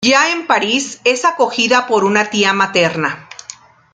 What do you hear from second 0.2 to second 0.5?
en